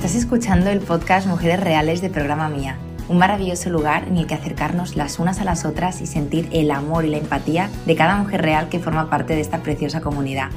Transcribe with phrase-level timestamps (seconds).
[0.00, 2.78] Estás escuchando el podcast Mujeres Reales de Programa Mía,
[3.10, 6.70] un maravilloso lugar en el que acercarnos las unas a las otras y sentir el
[6.70, 10.48] amor y la empatía de cada mujer real que forma parte de esta preciosa comunidad.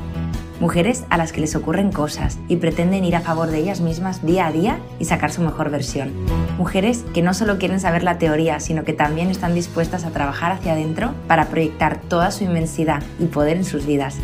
[0.62, 4.26] Mujeres a las que les ocurren cosas y pretenden ir a favor de ellas mismas
[4.26, 6.14] día a día y sacar su mejor versión.
[6.58, 10.54] Mujeres que no solo quieren saber la teoría, sino que también están dispuestas a trabajar
[10.54, 14.16] hacia adentro para proyectar toda su inmensidad y poder en sus vidas.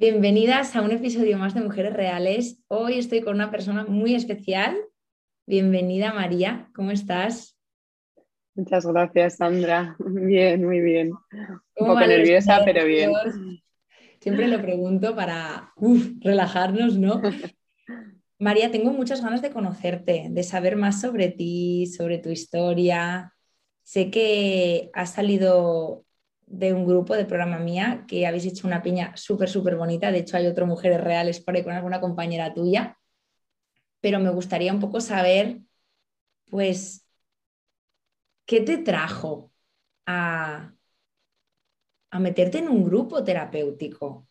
[0.00, 2.62] Bienvenidas a un episodio más de Mujeres Reales.
[2.68, 4.76] Hoy estoy con una persona muy especial.
[5.44, 7.58] Bienvenida María, ¿cómo estás?
[8.54, 9.96] Muchas gracias Sandra.
[9.98, 11.10] Bien, muy bien.
[11.10, 13.10] Un poco nerviosa, pero bien.
[14.20, 15.72] Siempre lo pregunto para
[16.20, 17.20] relajarnos, ¿no?
[18.38, 23.34] María, tengo muchas ganas de conocerte, de saber más sobre ti, sobre tu historia.
[23.82, 26.04] Sé que has salido
[26.50, 30.10] de un grupo de programa mía que habéis hecho una piña súper, súper bonita.
[30.10, 32.98] De hecho, hay otras mujeres reales por ahí con alguna compañera tuya.
[34.00, 35.60] Pero me gustaría un poco saber,
[36.50, 37.06] pues,
[38.46, 39.52] ¿qué te trajo
[40.06, 40.72] a,
[42.10, 44.26] a meterte en un grupo terapéutico?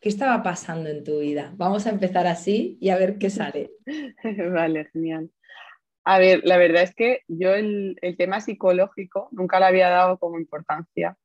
[0.00, 1.52] ¿Qué estaba pasando en tu vida?
[1.56, 3.72] Vamos a empezar así y a ver qué sale.
[4.52, 5.30] vale, genial.
[6.04, 10.18] A ver, la verdad es que yo el, el tema psicológico nunca le había dado
[10.18, 11.18] como importancia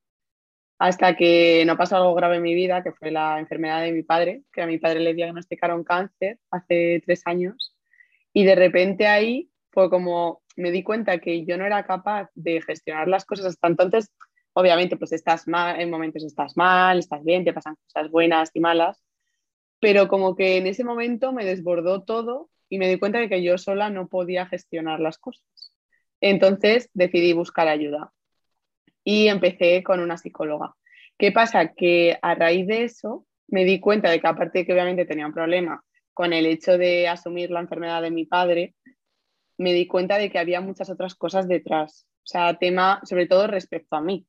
[0.84, 4.04] hasta que no pasó algo grave en mi vida, que fue la enfermedad de mi
[4.04, 7.74] padre, que a mi padre le diagnosticaron cáncer hace tres años.
[8.34, 12.62] Y de repente ahí fue como, me di cuenta que yo no era capaz de
[12.62, 14.12] gestionar las cosas hasta entonces.
[14.52, 18.60] Obviamente, pues estás mal, en momentos estás mal, estás bien, te pasan cosas buenas y
[18.60, 19.02] malas,
[19.80, 23.42] pero como que en ese momento me desbordó todo y me di cuenta de que
[23.42, 25.46] yo sola no podía gestionar las cosas.
[26.20, 28.12] Entonces decidí buscar ayuda
[29.04, 30.76] y empecé con una psicóloga.
[31.18, 31.74] ¿Qué pasa?
[31.74, 35.28] Que a raíz de eso me di cuenta de que aparte de que obviamente tenía
[35.28, 38.76] un problema con el hecho de asumir la enfermedad de mi padre,
[39.58, 42.08] me di cuenta de que había muchas otras cosas detrás.
[42.24, 44.26] O sea, tema, sobre todo respecto a mí.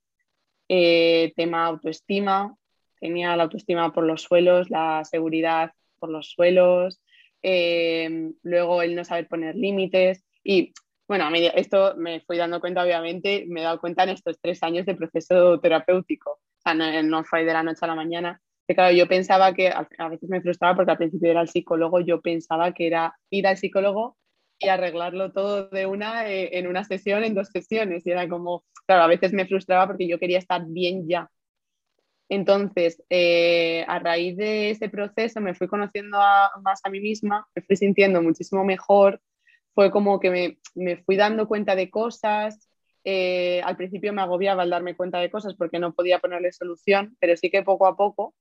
[0.69, 2.57] Eh, tema autoestima,
[3.01, 7.03] tenía la autoestima por los suelos, la seguridad por los suelos,
[7.43, 10.25] eh, luego el no saber poner límites.
[10.43, 10.73] Y
[11.07, 14.39] bueno, a mí esto me fui dando cuenta, obviamente, me he dado cuenta en estos
[14.41, 16.31] tres años de proceso terapéutico.
[16.33, 18.41] O sea, no, fue de la noche a la mañana.
[18.67, 22.01] Que claro, yo pensaba que a veces me frustraba porque al principio era el psicólogo,
[22.01, 24.17] yo pensaba que era ir al psicólogo
[24.59, 28.07] y arreglarlo todo de una eh, en una sesión, en dos sesiones.
[28.07, 31.31] Y era como, claro, a veces me frustraba porque yo quería estar bien ya.
[32.31, 36.19] Entonces, eh, a raíz de ese proceso me fui conociendo
[36.63, 39.21] más a mí misma, me fui sintiendo muchísimo mejor,
[39.75, 42.69] fue como que me, fui dando cuenta de cosas.
[43.05, 47.17] Eh, al principio me agobiaba al darme cuenta de cosas porque no podía ponerle solución,
[47.21, 48.35] pero sí que poco a poco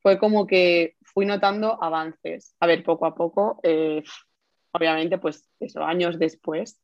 [0.00, 2.54] fue como que fui notando avances.
[2.60, 4.02] A ver, poco a poco, eh,
[4.72, 6.80] obviamente, pues eso, años después.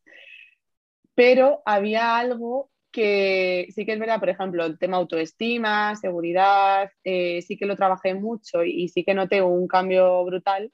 [1.15, 7.43] Pero había algo que sí que es verdad, por ejemplo, el tema autoestima, seguridad, eh,
[7.43, 10.73] sí que lo trabajé mucho y sí que noté un cambio brutal,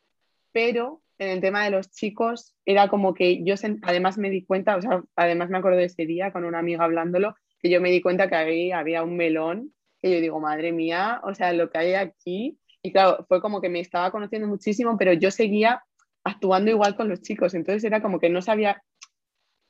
[0.53, 4.77] pero en el tema de los chicos era como que yo además me di cuenta,
[4.77, 7.91] o sea, además me acuerdo de ese día con una amiga hablándolo, que yo me
[7.91, 11.71] di cuenta que ahí había un melón, que yo digo, madre mía, o sea, lo
[11.71, 12.59] que hay aquí.
[12.83, 15.83] Y claro, fue como que me estaba conociendo muchísimo, pero yo seguía
[16.25, 18.83] actuando igual con los chicos, entonces era como que no sabía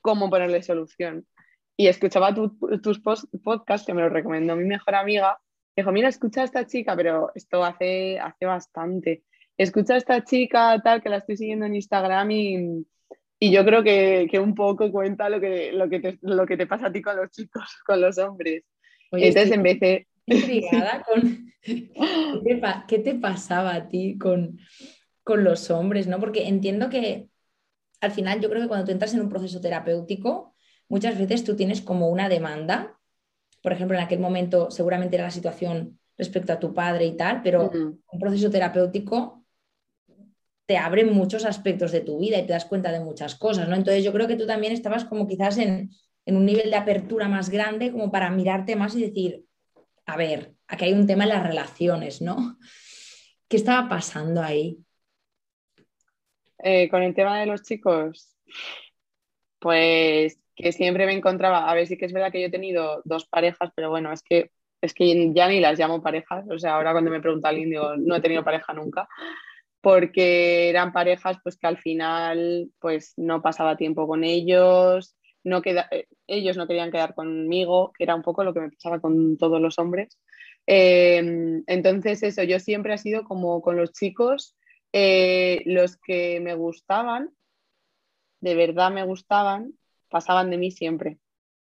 [0.01, 1.27] cómo ponerle solución.
[1.77, 5.39] Y escuchaba tus podcasts, que me lo recomendó mi mejor amiga,
[5.77, 9.25] dijo, mira, escucha a esta chica, pero esto hace, hace bastante
[9.57, 12.87] escucha a esta chica tal que la estoy siguiendo en Instagram y,
[13.41, 16.87] yo creo que, un poco cuenta lo que, lo, que te, lo que te pasa
[16.87, 18.65] a ti con los chicos, con los hombres.
[19.13, 20.07] Entonces, en vez de...
[20.27, 21.53] Intrigada con...
[22.89, 24.59] ¿Qué te, pasaba a ti con,
[25.23, 26.07] con los hombres?
[26.07, 26.19] ¿no?
[26.19, 27.29] Porque entiendo que
[28.01, 30.55] al final yo creo que cuando tú entras en un proceso terapéutico,
[30.89, 32.99] muchas veces tú tienes como una demanda.
[33.63, 37.43] Por ejemplo, en aquel momento seguramente era la situación respecto a tu padre y tal,
[37.43, 39.46] pero un proceso terapéutico
[40.67, 43.77] te abre muchos aspectos de tu vida y te das cuenta de muchas cosas, ¿no?
[43.77, 45.91] Entonces yo creo que tú también estabas como quizás en,
[46.27, 49.45] un nivel de apertura más grande como para mirarte más y decir,
[50.07, 52.59] a ver, aquí hay un tema en las relaciones, ¿no?
[53.49, 54.79] ¿Qué estaba pasando ahí?
[56.59, 58.37] Eh, con el tema de los chicos,
[59.61, 63.03] pues que siempre me encontraba, a ver, sí que es verdad que yo he tenido
[63.05, 66.75] dos parejas, pero bueno, es que, es que ya ni las llamo parejas, o sea,
[66.75, 69.07] ahora cuando me pregunta alguien digo, no he tenido pareja nunca,
[69.87, 75.87] porque eran parejas pues que al final pues no pasaba tiempo con ellos, no queda,
[75.93, 79.39] eh, ellos no querían quedar conmigo, que era un poco lo que me pasaba con
[79.39, 80.19] todos los hombres.
[80.67, 84.57] Em, entonces, eso, yo siempre he sido como con los chicos,
[84.93, 87.31] eh, los que me gustaban,
[88.41, 89.75] de verdad me gustaban,
[90.09, 91.19] pasaban de mí siempre.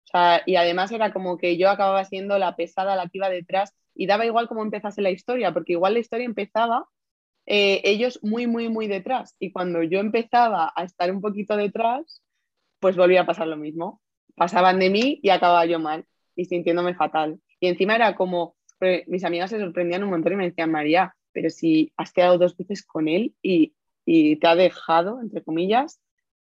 [0.04, 3.30] O sea, y además era como que yo acababa siendo la pesada, la que iba
[3.30, 6.86] detrás, y daba igual cómo empezase la historia, porque igual la historia empezaba
[7.46, 9.36] eh, ellos muy, muy, muy detrás.
[9.40, 12.22] Y cuando yo empezaba a estar un poquito detrás,
[12.80, 14.02] pues volvía a pasar lo mismo.
[14.36, 16.06] Pasaban de mí y acababa yo mal
[16.36, 17.40] y sintiéndome fatal.
[17.60, 18.56] Y encima era como,
[19.08, 22.58] mis amigas se sorprendían un montón y me decían, María, pero si has quedado dos
[22.58, 23.74] veces con él y,
[24.06, 26.00] y te ha dejado, entre comillas,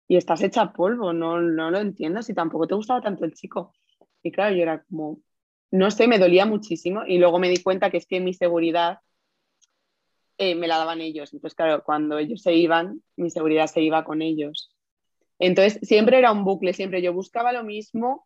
[0.08, 3.74] y estás hecha polvo, no, no lo entiendo, si tampoco te gustaba tanto el chico.
[4.24, 5.22] Y claro, yo era como,
[5.72, 9.00] no sé, me dolía muchísimo y luego me di cuenta que es que mi seguridad
[10.42, 11.32] eh, me la daban ellos.
[11.34, 14.76] Entonces, claro, cuando ellos se iban, mi seguridad se iba con ellos.
[15.38, 18.26] Entonces, siempre era un bucle, siempre yo buscaba lo mismo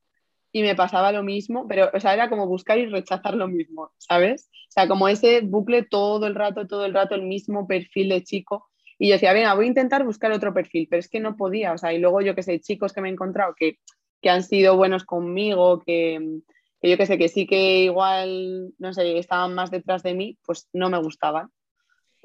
[0.54, 3.92] y me pasaba lo mismo, pero, o sea, era como buscar y rechazar lo mismo,
[3.98, 4.50] ¿sabes?
[4.70, 8.24] O sea, como ese bucle todo el rato, todo el rato, el mismo perfil de
[8.24, 8.70] chico.
[8.98, 11.74] Y yo decía, venga, voy a intentar buscar otro perfil, pero es que no podía,
[11.74, 13.80] o sea, y luego yo que sé, chicos que me he encontrado que,
[14.22, 16.40] que han sido buenos conmigo, que,
[16.82, 20.38] que yo que sé, que sí que igual, no sé, estaban más detrás de mí,
[20.46, 21.50] pues no me gustaban.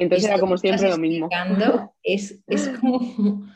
[0.00, 1.28] Entonces era como siempre lo mismo.
[2.02, 3.46] Es, es como,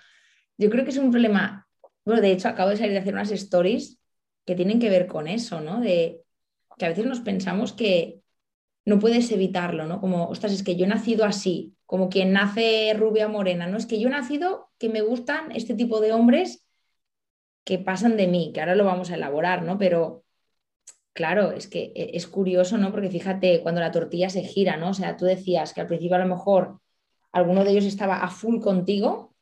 [0.59, 1.67] yo creo que es un problema,
[2.05, 3.99] bueno, de hecho acabo de salir de hacer unas stories
[4.45, 5.81] que tienen que ver con eso, ¿no?
[5.81, 6.21] De
[6.77, 8.21] que a veces nos pensamos que
[8.85, 10.03] no puedes evitarlo, ¿no?
[10.03, 13.79] Como, ostras, es que yo he nacido así, como quien nace rubia morena, ¿no?
[13.79, 16.67] Es que yo he nacido que me gustan este tipo de hombres
[17.65, 19.79] que pasan de mí, que ahora lo vamos a elaborar, ¿no?
[19.79, 20.24] Pero
[21.15, 22.91] Claro, es que e, es curioso, ¿no?
[22.91, 24.91] Porque fíjate, cuando la tortilla se gira, ¿no?
[24.91, 26.81] O sea, tú decías que al principio a lo mejor
[27.33, 29.33] alguno de ellos estaba a full contigo.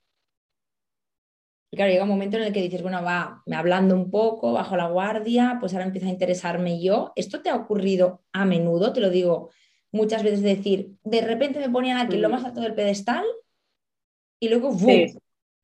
[1.71, 4.53] Y claro, llega un momento en el que dices, bueno, va, me hablando un poco,
[4.53, 7.13] bajo la guardia, pues ahora empieza a interesarme yo.
[7.17, 8.93] ¿Esto te ha ocurrido a menudo?
[8.93, 9.51] Te lo digo
[9.91, 13.25] muchas veces, decir, de repente me ponían aquí lo más alto del pedestal
[14.41, 15.07] y luego Sí,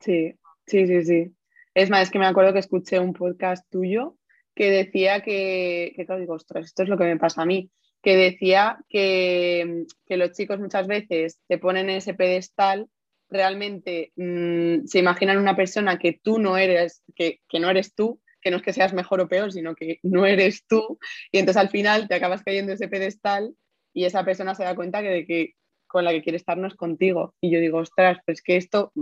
[0.00, 0.34] sí,
[0.66, 1.34] sí, sí, sí.
[1.74, 4.17] Es más, es que me acuerdo que escuché un podcast tuyo
[4.58, 7.70] que decía que, que digo, ostras, esto es lo que me pasa a mí,
[8.02, 12.88] que decía que, los chicos muchas veces te ponen en ese pedestal,
[13.30, 18.50] realmente mm, se imaginan una persona que tú no eres, que, no eres tú, que
[18.50, 20.98] no es que seas mejor o peor, sino que no eres tú,
[21.30, 23.54] y entonces al final te acabas cayendo ese pedestal
[23.94, 25.54] y esa persona se da cuenta que, de que
[25.86, 27.36] con la que quiere estar no es contigo.
[27.40, 28.92] Y yo digo, ostras, pues que esto,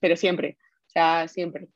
[0.00, 0.58] pero siempre,
[0.88, 1.68] o sea, siempre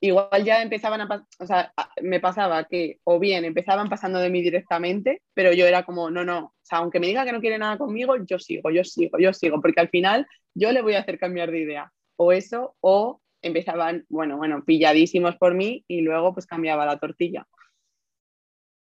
[0.00, 1.72] igual ya empezaban a o sea,
[2.02, 6.24] me pasaba que o bien empezaban pasando de mí directamente, pero yo era como, no,
[6.24, 9.18] no, o sea, aunque me diga que no quiere nada conmigo, yo sigo, yo sigo,
[9.18, 11.92] yo sigo, porque al final yo le voy a hacer cambiar de idea.
[12.16, 17.46] O eso, o empezaban, bueno, bueno, pilladísimos por mí y luego pues cambiaba la tortilla.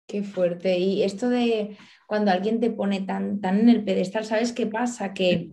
[0.06, 0.78] Qué fuerte.
[0.78, 1.78] Y esto de
[2.08, 5.14] cuando alguien te pone tan, tan en el pedestal, ¿sabes qué pasa?
[5.14, 5.52] Que,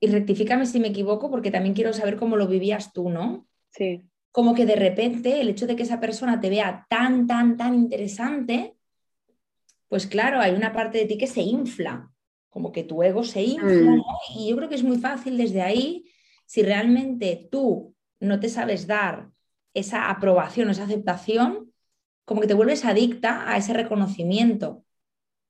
[0.00, 3.46] y rectifícame si me equivoco, porque también quiero saber cómo lo vivías tú, ¿no?
[3.70, 4.02] Sí
[4.36, 7.72] como que de repente el hecho de que esa persona te vea tan, tan, tan
[7.72, 8.76] interesante,
[9.88, 12.12] pues claro, hay una parte de ti que se infla,
[12.50, 14.02] como que tu ego se infla, mm.
[14.34, 16.04] Y yo creo que es muy fácil desde ahí,
[16.44, 19.30] si realmente tú no te sabes dar
[19.72, 21.72] esa aprobación, esa aceptación,
[22.26, 24.84] como que te vuelves adicta a ese reconocimiento,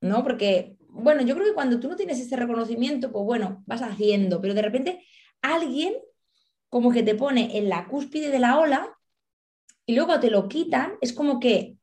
[0.00, 0.22] ¿no?
[0.22, 4.40] Porque, bueno, yo creo que cuando tú no tienes ese reconocimiento, pues bueno, vas haciendo,
[4.40, 5.04] pero de repente
[5.42, 5.94] alguien
[6.68, 8.98] como que te pone en la cúspide de la ola
[9.86, 11.76] y luego te lo quitan, es como que,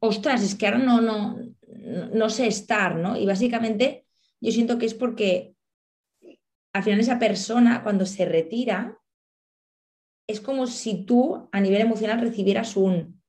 [0.00, 1.38] ostras, es que ahora no, no,
[2.12, 3.16] no sé estar, ¿no?
[3.16, 4.06] Y básicamente
[4.40, 5.54] yo siento que es porque
[6.72, 8.98] al final esa persona cuando se retira,
[10.28, 13.22] es como si tú a nivel emocional recibieras un,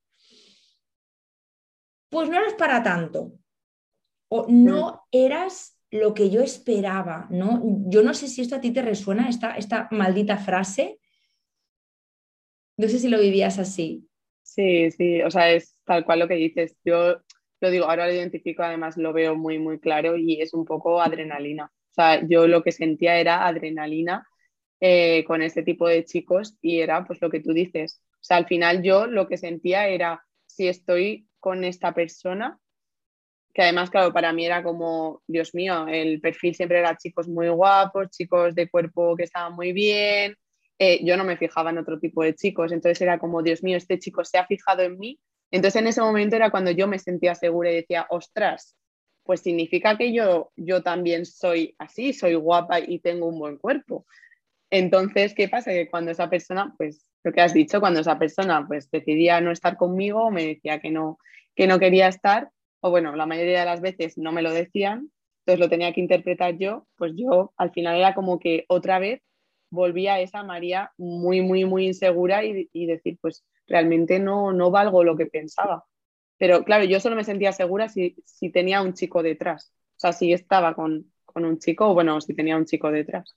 [2.10, 3.32] pues no eres para tanto,
[4.28, 4.98] o no mm.
[5.12, 7.62] eras lo que yo esperaba, ¿no?
[7.88, 10.98] Yo no sé si esto a ti te resuena, esta, esta maldita frase.
[12.76, 14.08] No sé si lo vivías así.
[14.42, 16.76] Sí, sí, o sea, es tal cual lo que dices.
[16.84, 17.16] Yo
[17.60, 21.00] lo digo, ahora lo identifico, además lo veo muy, muy claro y es un poco
[21.00, 21.66] adrenalina.
[21.66, 24.26] O sea, yo lo que sentía era adrenalina
[24.80, 28.02] eh, con este tipo de chicos y era pues lo que tú dices.
[28.14, 32.58] O sea, al final yo lo que sentía era, si estoy con esta persona,
[33.52, 37.48] que además, claro, para mí era como, Dios mío, el perfil siempre era chicos muy
[37.48, 40.36] guapos, chicos de cuerpo que estaban muy bien.
[40.78, 43.76] Eh, yo no me fijaba en otro tipo de chicos, entonces era como, Dios mío,
[43.76, 45.18] este chico se ha fijado en mí.
[45.50, 48.76] Entonces en ese momento era cuando yo me sentía segura y decía, ostras,
[49.24, 54.06] pues significa que yo, yo también soy así, soy guapa y tengo un buen cuerpo.
[54.70, 55.72] Entonces, ¿qué pasa?
[55.72, 59.50] Que cuando esa persona, pues lo que has dicho, cuando esa persona pues decidía no
[59.50, 61.18] estar conmigo, me decía que no,
[61.54, 65.10] que no quería estar, o bueno, la mayoría de las veces no me lo decían,
[65.40, 69.22] entonces lo tenía que interpretar yo, pues yo al final era como que otra vez
[69.70, 75.04] volvía a esa María muy, muy, muy insegura y, decir, pues realmente no, no valgo
[75.04, 75.84] lo que pensaba.
[76.38, 79.72] Pero claro, yo solo me sentía segura si, si tenía un chico detrás.
[79.96, 83.36] O sea, si estaba con, con un chico o bueno, si tenía un chico detrás.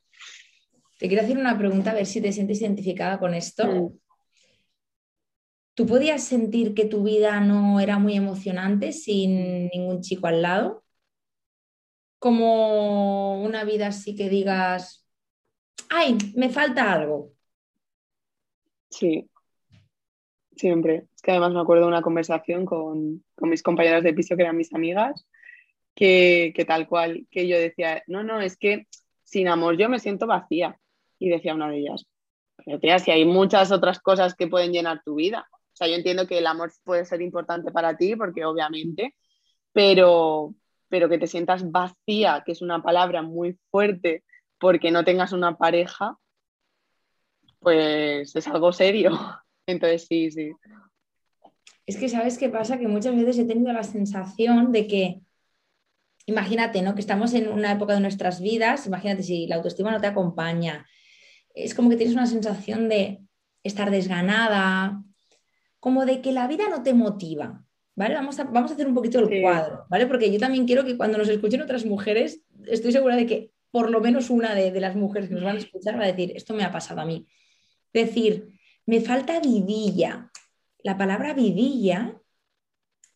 [0.97, 3.65] Te quiero hacer una pregunta, a ver si te sientes identificada con esto.
[3.67, 3.99] Mm.
[5.75, 10.83] ¿Tú podías sentir que tu vida no era muy emocionante sin ningún chico al lado?
[12.19, 15.07] Como una vida así que digas,
[15.89, 17.31] ay, me falta algo.
[18.89, 19.29] Sí,
[20.55, 21.07] siempre.
[21.15, 24.57] Es que además me acuerdo de una conversación con, mis compañeras de piso que eran
[24.57, 25.27] mis amigas,
[25.95, 28.87] que, que, tal cual, que yo decía, no, no, es que
[29.23, 30.79] sin amor yo me siento vacía.
[31.19, 32.05] Y decía una de ellas,
[32.57, 35.47] pero tía, si hay muchas otras cosas que pueden llenar tu vida.
[35.73, 39.15] O sea, yo entiendo que el amor puede ser importante para ti, porque obviamente,
[39.71, 40.53] pero,
[40.87, 44.23] pero que te sientas vacía, que es una palabra muy fuerte,
[44.59, 46.17] porque no tengas una pareja,
[47.59, 49.11] pues es algo serio.
[49.65, 50.51] Entonces, sí, sí.
[51.85, 52.77] Es que, ¿sabes qué pasa?
[52.77, 55.21] Que muchas veces he tenido la sensación de que,
[56.27, 56.93] imagínate, ¿no?
[56.93, 60.85] Que estamos en una época de nuestras vidas, imagínate si la autoestima no te acompaña,
[61.55, 63.21] es como que tienes una sensación de
[63.63, 65.03] estar desganada,
[65.83, 67.61] como de que la vida no te motiva,
[67.93, 68.13] ¿vale?
[68.13, 70.07] Vamos a, vamos a hacer un poquito el cuadro, ¿vale?
[70.07, 73.91] Porque yo también quiero que cuando nos escuchen otras mujeres, estoy segura de que por
[73.91, 76.53] lo menos una de, las mujeres que nos van a escuchar va a decir, esto
[76.53, 77.27] me ha pasado a mí.
[77.91, 80.31] Decir, me falta vidilla.
[80.83, 82.17] La palabra vidilla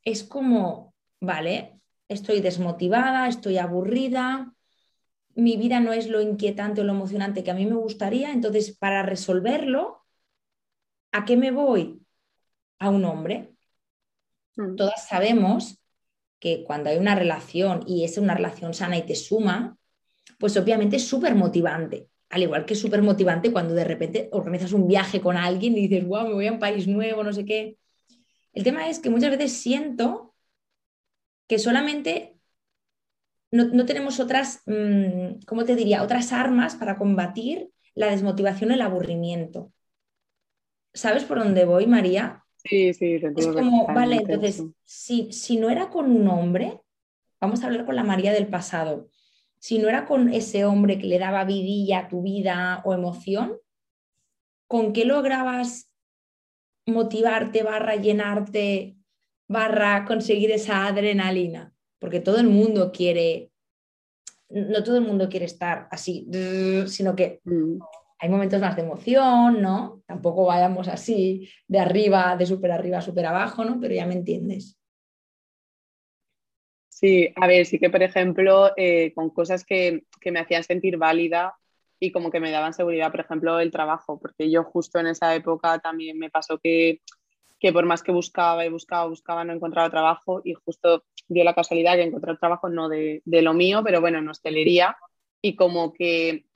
[0.04, 4.54] es como, vale, estoy desmotivada, estoy aburrida,
[5.36, 8.78] mi vida no es lo inquietante o lo emocionante que a mí me gustaría, entonces
[8.78, 10.06] para resolverlo,
[11.14, 12.02] ¿a qué me voy?
[12.80, 13.54] A un hombre.
[14.56, 14.76] Mm.
[14.76, 15.80] Todas sabemos
[16.40, 19.78] que cuando hay una relación y es una relación sana y te suma,
[20.40, 22.10] pues obviamente es súper motivante.
[22.30, 25.88] Al igual que es súper motivante cuando de repente organizas un viaje con alguien y
[25.88, 27.78] dices, wow, me voy a un país nuevo, no sé qué.
[28.54, 30.36] El tema es que muchas veces siento
[31.48, 32.38] que solamente
[33.52, 36.04] no, tenemos otras, mm, ¿cómo te diría?
[36.04, 39.72] Otras armas para combatir la desmotivación el aburrimiento.
[40.94, 42.44] ¿Sabes por dónde voy, María?
[42.70, 46.82] Sí, sí, te Es como, vale, entonces, si, si no era con un hombre,
[47.40, 49.10] vamos a hablar con la María del pasado,
[49.60, 53.58] si no era con ese hombre que le daba vidilla a tu vida o emoción,
[54.68, 55.88] ¿con qué lograbas
[56.86, 58.98] motivarte, barra llenarte,
[59.48, 61.74] barra conseguir esa adrenalina?
[62.00, 63.52] Porque todo el mundo quiere,
[64.50, 66.28] no todo el mundo quiere estar así,
[66.88, 67.80] sino que mm
[68.20, 70.02] hay momentos más de emoción, ¿no?
[70.08, 73.80] Tampoco vayamos así de arriba, de súper arriba, súper abajo, ¿no?
[73.80, 74.78] Pero ya me entiendes.
[77.00, 81.56] Sí, a ver, sí que por ejemplo, eh, con cosas que, me hacían sentir válida
[82.00, 85.36] y como que me daban seguridad, por ejemplo, el trabajo, porque yo justo en esa
[85.36, 87.02] época también me pasó que,
[87.72, 91.96] por más que buscaba y buscaba, buscaba, no encontraba trabajo y justo dio la casualidad
[91.96, 94.98] que encontré el trabajo no de, de lo mío, pero bueno, en hostelería
[95.40, 96.47] y como que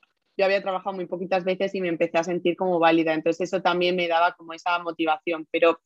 [0.42, 3.14] yo había trabajado muy poquitas veces y me empecé a sentir como válida.
[3.14, 5.80] Entonces eso también me daba como esa motivación, pero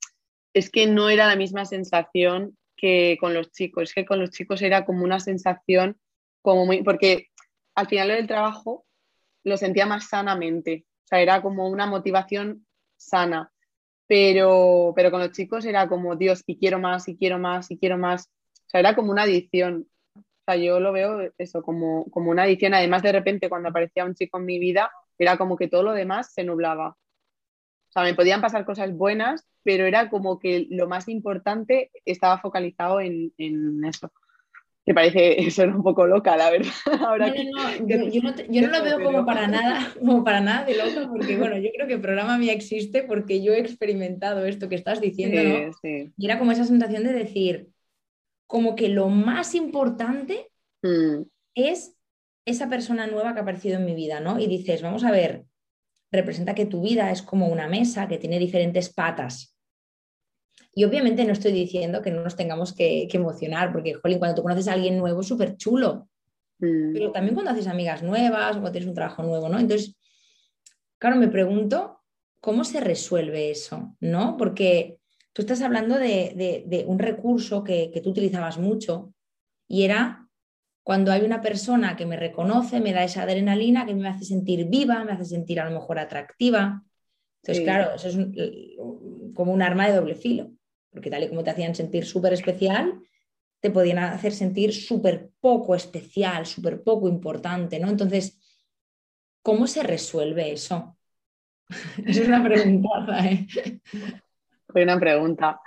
[0.53, 4.31] es que no era la misma sensación que con los chicos, es que con los
[4.31, 5.97] chicos era como una sensación
[6.41, 7.27] como muy, porque
[7.75, 8.85] al final del trabajo
[9.43, 13.51] lo sentía más sanamente, o sea, era como una motivación sana,
[14.07, 17.77] pero, pero con los chicos era como, Dios, y quiero más, y quiero más, y
[17.77, 19.89] quiero más, o sea, era como una adicción
[20.45, 22.73] sea, yo lo veo eso como, como una adicción.
[22.73, 25.93] Además, de repente, cuando aparecía un chico en mi vida, era como que todo lo
[25.93, 26.89] demás se nublaba.
[26.89, 32.39] O sea, me podían pasar cosas buenas, pero era como que lo más importante estaba
[32.39, 33.31] focalizado en,
[33.85, 34.11] eso.
[34.85, 36.71] Que parece eso un poco loca, la verdad.
[37.07, 41.57] Ahora yo, no, lo veo como para nada, como para nada de loca, porque bueno,
[41.57, 45.41] yo creo que el programa mí existe porque yo he experimentado esto que estás diciendo,
[45.41, 45.89] ¿no?
[46.17, 47.69] Y era como esa sensación de decir,
[48.47, 50.49] como que lo más importante
[50.81, 51.23] mm.
[51.55, 51.95] es
[52.45, 54.39] esa persona nueva que ha aparecido en mi vida, ¿no?
[54.39, 55.45] Y dices, vamos a ver,
[56.11, 59.55] representa que tu vida es como una mesa que tiene diferentes patas.
[60.73, 64.43] Y obviamente no estoy diciendo que no nos tengamos que, emocionar, porque, jolín, cuando tú
[64.43, 66.07] conoces a alguien nuevo es súper chulo.
[66.59, 66.93] Mm.
[66.93, 69.59] Pero también cuando haces amigas nuevas o cuando tienes un trabajo nuevo, ¿no?
[69.59, 69.97] Entonces,
[70.99, 72.01] claro, me pregunto
[72.41, 74.37] cómo se resuelve eso, ¿no?
[74.37, 74.99] Porque
[75.35, 79.13] Tú estás hablando de, un recurso que, tú utilizabas mucho
[79.67, 80.29] y era
[80.81, 84.69] cuando hay una persona que me reconoce, me da esa adrenalina que me hace sentir
[84.69, 86.81] viva, me hace sentir a lo mejor atractiva.
[87.41, 88.17] Entonces, claro, eso es
[89.33, 90.53] como un arma de doble filo,
[90.89, 93.01] porque tal y como te hacían sentir súper especial,
[93.59, 97.89] te podían hacer sentir súper poco especial, súper poco importante, ¿no?
[97.89, 98.39] Entonces,
[99.41, 100.97] ¿cómo se resuelve eso?
[102.05, 103.47] es una pregunta, ¿eh?
[104.75, 105.61] Buena pregunta.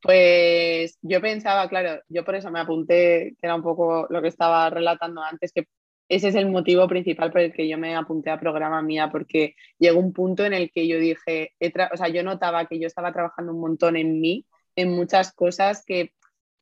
[0.00, 4.28] Pues yo pensaba, claro, yo por eso me apunté, que era un poco lo que
[4.28, 5.66] estaba relatando antes, que
[6.08, 9.56] ese es el motivo principal por el que yo me apunté a programa mía, porque
[9.80, 11.54] llegó un punto en el que yo dije,
[11.92, 15.82] o sea, yo notaba que yo estaba trabajando un montón en mí, en muchas cosas,
[15.84, 16.12] que,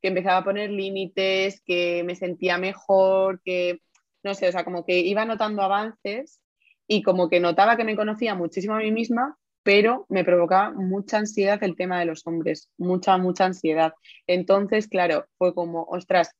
[0.01, 3.81] que empezaba a poner límites, que me sentía mejor, que,
[4.23, 6.41] no sé, o sea, como que iba notando avances
[6.87, 11.17] y como que notaba que me conocía muchísimo a mí misma, pero me provocaba mucha
[11.17, 13.93] ansiedad el tema de los hombres, mucha, mucha ansiedad.
[14.27, 16.31] Entonces, claro, fue como, ostras,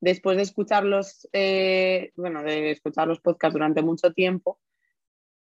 [0.00, 4.60] después de escucharlos, eh, bueno, de escuchar los podcasts durante mucho tiempo,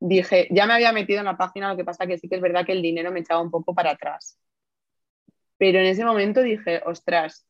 [0.00, 2.42] dije, ya me había metido en la página, lo que pasa que sí que es
[2.42, 4.38] verdad que el dinero me echaba un poco para atrás.
[5.58, 7.46] Pero en ese momento dije, ostras,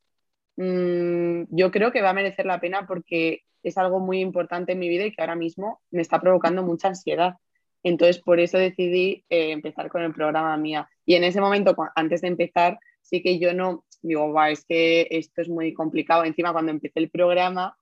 [0.56, 4.78] mm, yo creo que va a merecer la pena porque es algo muy importante en
[4.78, 7.36] mi vida y que ahora mismo me está provocando mucha ansiedad.
[7.84, 10.88] Entonces, por eso decidí eh, empezar con el programa mía.
[11.04, 15.06] Y en ese momento, antes de empezar, sí que yo no, digo, va, es que
[15.10, 16.24] esto es muy complicado.
[16.24, 17.76] Encima, cuando empecé el programa,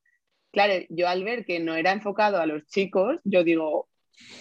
[0.52, 3.88] claro, yo al ver que no era enfocado a los chicos, yo digo,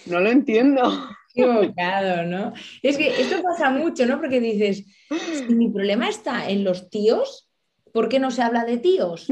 [0.06, 0.82] no lo entiendo.
[1.34, 2.52] Equivocado, ¿no?
[2.82, 4.20] Es que esto pasa mucho, ¿no?
[4.20, 4.84] Porque dices,
[5.32, 7.48] si mi problema está en los tíos,
[7.92, 9.28] ¿por qué no se habla de tíos?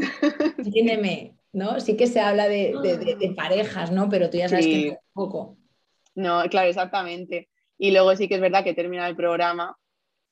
[0.59, 1.79] Entiéndeme, ¿no?
[1.81, 4.09] Sí que se habla de, parejas, ¿no?
[4.09, 5.60] Pero tú ya sabes que poco.
[6.15, 7.49] No, claro, exactamente.
[7.79, 9.77] Y luego sí que es verdad que termina el programa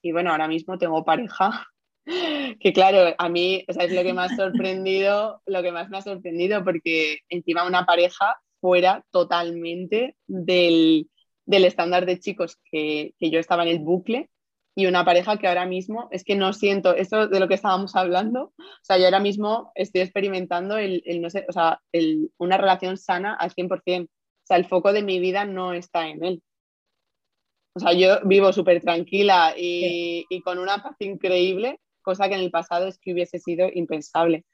[0.02, 1.66] y bueno, ahora mismo tengo pareja.
[2.60, 6.00] Que claro, a mí o es lo que ha sorprendido, lo que más me ha
[6.00, 11.06] sorprendido, porque encima una pareja fuera totalmente del,
[11.46, 14.30] estándar de chicos que, yo estaba en el bucle
[14.74, 17.94] y una pareja que ahora mismo es que no siento esto de lo que estábamos
[17.94, 18.54] hablando.
[18.56, 21.80] O sea, yo ahora mismo estoy experimentando el, no sé, o sea,
[22.38, 24.08] una relación sana al 100%
[24.48, 26.42] sea, el foco de mi vida no está en él.
[27.74, 32.50] O sea, yo vivo súper tranquila y, con una paz increíble, cosa que en el
[32.50, 34.44] pasado es que hubiese sido impensable.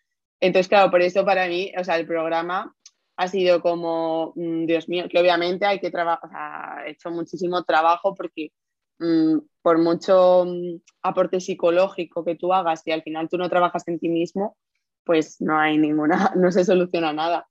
[0.41, 2.75] Entonces, claro, por eso para mí, o sea, el programa
[3.17, 7.11] ha sido como, mm, Dios mío, que obviamente hay que trabajar, o sea, he hecho
[7.11, 8.51] muchísimo trabajo porque
[8.99, 13.87] mm, por mucho mm, aporte psicológico que tú hagas y al final tú no trabajas
[13.89, 14.57] en ti mismo,
[15.05, 17.49] pues no hay ninguna, no se soluciona nada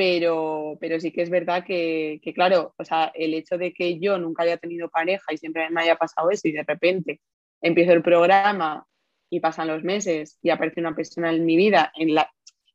[0.00, 4.16] pero, pero sí que es verdad que, claro, o sea, el hecho de que yo
[4.16, 7.20] nunca haya tenido pareja y siempre me haya pasado eso y de repente
[7.60, 8.86] empiezo el programa
[9.28, 12.30] y pasan los meses y aparece una persona en mi vida en la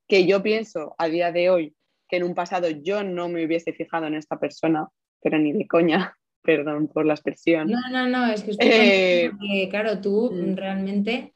[0.07, 1.75] que yo pienso a día de hoy
[2.07, 4.87] que en un pasado yo no me hubiese fijado en esta persona,
[5.19, 7.71] pero ni de coña, perdón por la expresión.
[7.71, 10.55] No, no, no, es que, estoy eh, que claro, tú mm.
[10.55, 11.33] realmente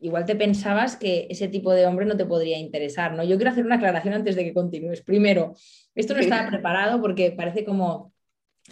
[0.00, 3.24] igual te pensabas que ese tipo de hombre no te podría interesar, ¿no?
[3.24, 5.02] Yo quiero hacer una aclaración antes de que continúes.
[5.02, 5.54] Primero,
[5.94, 8.12] esto no estaba preparado porque parece como,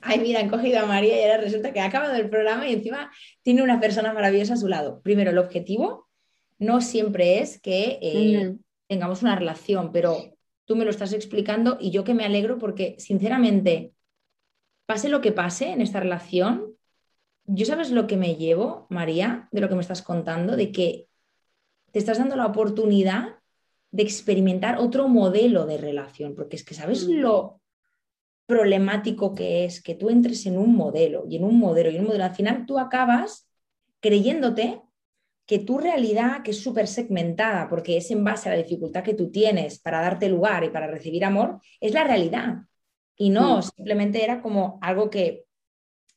[0.02, 2.74] ay, mira, han cogido a María y ahora resulta que ha acabado el programa y
[2.74, 3.10] encima
[3.42, 5.00] tiene una persona maravillosa a su lado.
[5.02, 6.08] Primero, el objetivo
[6.58, 8.54] no siempre es que eh,
[8.86, 10.16] tengamos una relación, pero
[10.64, 13.92] tú me lo estás explicando y yo que me alegro porque, sinceramente,
[14.86, 16.76] pase lo que pase en esta relación,
[17.44, 21.08] yo sabes lo que me llevo, María, de lo que me estás contando, de que
[21.96, 23.38] te estás dando la oportunidad
[23.90, 27.12] de experimentar otro modelo de relación, porque es que sabes mm.
[27.12, 27.62] lo
[28.44, 32.02] problemático que es que tú entres en un modelo y en un modelo y en
[32.02, 32.24] un modelo.
[32.24, 33.48] Al final tú acabas
[34.00, 34.82] creyéndote
[35.46, 39.14] que tu realidad, que es súper segmentada, porque es en base a la dificultad que
[39.14, 42.56] tú tienes para darte lugar y para recibir amor, es la realidad.
[43.16, 43.62] Y no, mm.
[43.62, 45.46] simplemente era como algo que,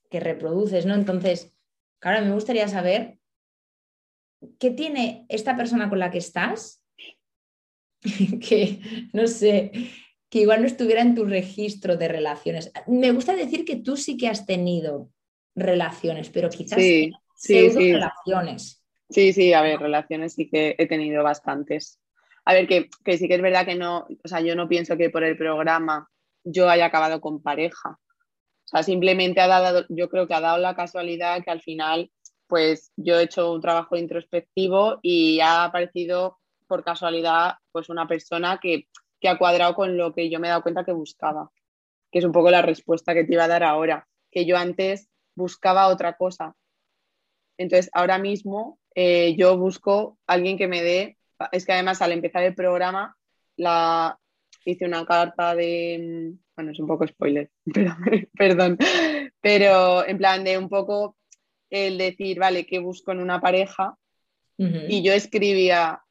[0.09, 0.93] que reproduces, ¿no?
[0.93, 1.55] Entonces,
[1.99, 3.18] claro, me gustaría saber
[4.59, 6.83] ¿qué tiene esta persona con la que estás?
[8.47, 8.79] que,
[9.13, 9.71] no sé,
[10.29, 12.71] que igual no estuviera en tu registro de relaciones.
[12.87, 15.09] Me gusta decir que tú sí que has tenido
[15.55, 18.83] relaciones, pero quizás sí, sí, relaciones.
[19.09, 21.99] Sí, sí, a ver, relaciones sí que he tenido bastantes.
[22.45, 24.97] A ver, que, que, sí que es verdad que no, o sea, yo no pienso
[24.97, 26.09] que por el programa
[26.43, 27.89] yo haya acabado con pareja.
[27.91, 32.11] O sea, simplemente ha dado, yo creo que ha dado la casualidad que al final
[32.49, 38.59] pues yo he hecho un trabajo introspectivo y ha aparecido por casualidad pues una persona
[38.61, 38.87] que,
[39.23, 41.51] ha cuadrado con lo que yo me he dado cuenta que buscaba,
[42.11, 45.09] que es un poco la respuesta que te iba a dar ahora, que yo antes
[45.35, 46.55] buscaba otra cosa.
[47.57, 51.17] Entonces, ahora mismo eh, yo busco alguien que me dé,
[51.51, 53.15] es que además al empezar el programa
[53.57, 54.17] la,
[54.65, 57.51] hice una carta de, bueno, es un poco spoiler,
[58.37, 58.77] perdón,
[59.39, 61.17] pero en plan de un poco
[61.69, 63.95] el decir, vale, ¿qué busco en una pareja?
[64.57, 66.01] Y yo escribía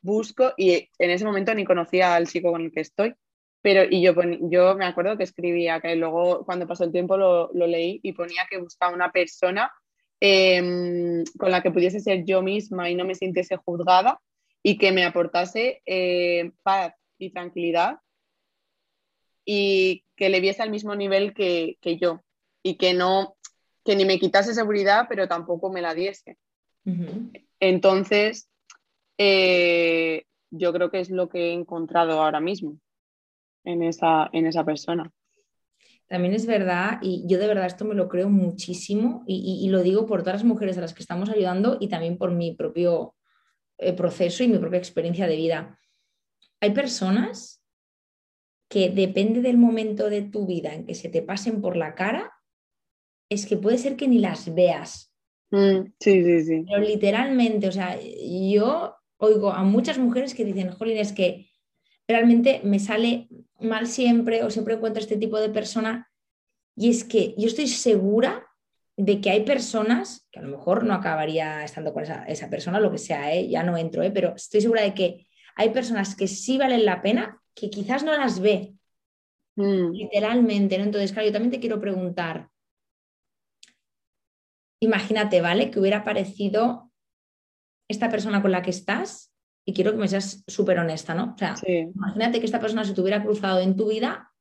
[0.00, 3.14] busco y en ese momento ni conocía al chico con el que estoy.
[3.60, 4.14] Pero, y yo,
[4.50, 8.12] yo me acuerdo que escribía, que luego cuando pasó el tiempo lo, lo leí y
[8.12, 9.70] ponía que buscaba una persona
[10.22, 14.20] Em, con la que pudiese ser yo misma y no me sintiese juzgada
[14.62, 17.96] y que me aportase eh, paz y tranquilidad
[19.46, 22.20] y que le viese al mismo nivel que, yo
[22.62, 23.38] y que no,
[23.90, 26.38] que ni me quitase seguridad, pero tampoco me la diese.
[27.58, 28.48] Entonces,
[29.18, 32.78] eh, yo creo que es lo que he encontrado ahora mismo
[33.64, 35.10] en esa, en esa persona.
[36.06, 40.06] También es verdad, y yo de verdad esto me lo creo muchísimo, y, lo digo
[40.06, 43.16] por todas las mujeres a las que estamos ayudando y también por mi propio
[43.78, 45.80] eh, proceso y mi propia experiencia de vida.
[46.60, 47.60] Hay personas
[48.68, 52.32] que depende del momento de tu vida en que se te pasen por la cara,
[53.30, 55.14] es que puede ser que ni las veas.
[55.50, 56.64] Mm, sí, sí, sí.
[56.68, 61.50] Pero literalmente, o sea, yo oigo a muchas mujeres que dicen, Jolín, es que
[62.06, 63.28] realmente me sale
[63.60, 66.10] mal siempre o siempre encuentro este tipo de persona.
[66.76, 68.46] Y es que yo estoy segura
[68.96, 72.90] de que hay personas, que a lo mejor no acabaría estando con esa, persona, lo
[72.90, 73.48] que sea, ¿eh?
[73.48, 74.10] ya no entro, ¿eh?
[74.10, 78.16] pero estoy segura de que hay personas que sí valen la pena, que quizás no
[78.16, 78.74] las ve,
[79.56, 79.92] mm.
[79.92, 80.78] literalmente.
[80.78, 80.84] ¿no?
[80.84, 82.49] Entonces, claro, yo también te quiero preguntar,
[84.80, 85.70] imagínate, ¿vale?
[85.70, 86.90] Que hubiera aparecido
[87.88, 89.32] esta persona con la que estás
[89.66, 91.34] y quiero que me seas súper honesta, ¿no?
[91.34, 94.32] O sea, imagínate que esta persona se te hubiera cruzado en tu vida,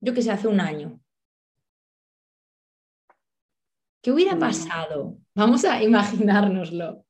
[0.00, 1.00] yo que sé, hace un año.
[4.02, 5.18] ¿Qué hubiera pasado?
[5.34, 7.04] Vamos a imaginárnoslo.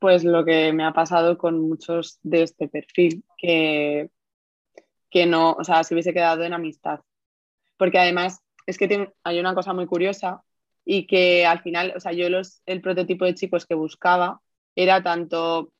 [0.00, 4.10] Pues lo que me ha pasado con muchos de este perfil, que,
[5.10, 7.00] que no, o sea, se hubiese quedado en amistad.
[7.76, 10.42] Porque además es que hay una cosa muy curiosa
[10.84, 14.40] y que al final, o sea, yo los, el prototipo de chicos que buscaba
[14.74, 15.72] era tanto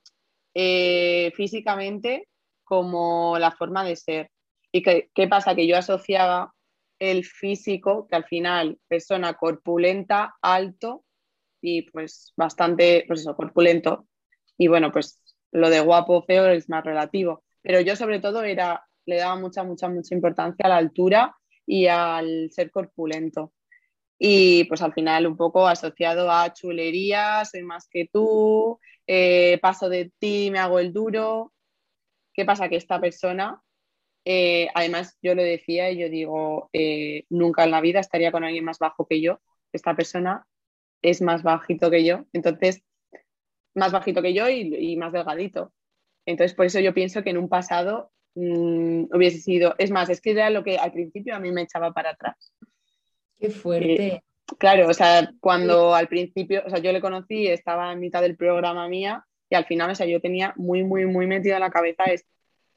[0.55, 2.29] eh, físicamente
[2.65, 4.31] como la forma de ser.
[4.73, 5.55] ¿Y qué, pasa?
[5.55, 6.55] Que yo asociaba
[6.99, 11.05] el físico, que al final, persona corpulenta, alto
[11.61, 14.07] y pues bastante, pues eso, corpulento.
[14.57, 15.21] Y bueno, pues
[15.53, 17.45] lo de guapo, feo es más relativo.
[17.61, 21.37] Pero yo sobre todo era, le daba mucha, mucha, mucha importancia a la altura
[21.67, 23.53] y al ser corpulento.
[24.19, 29.89] Y pues al final un poco asociado a chulería, soy más que tú, eh, paso
[29.89, 31.53] de ti, me hago el duro.
[32.35, 32.69] ¿Qué pasa?
[32.69, 33.61] Que esta persona,
[34.25, 38.45] eh, además yo lo decía y yo digo, eh, nunca en la vida estaría con
[38.45, 39.41] alguien más bajo que yo.
[39.73, 40.47] Esta persona
[41.03, 42.83] es más bajito que yo, entonces,
[43.75, 45.73] más bajito que yo y, más delgadito.
[46.27, 50.21] Entonces, por eso yo pienso que en un pasado mm, hubiese sido, es más, es
[50.21, 52.55] que era lo que al principio a mí me echaba para atrás.
[53.43, 54.23] Qué fuerte.
[54.57, 58.37] Claro, o sea, cuando al principio, o sea, yo le conocí, estaba en mitad del
[58.37, 61.71] programa mía y al final, o sea, yo tenía muy, muy, muy metida en la
[61.71, 62.05] cabeza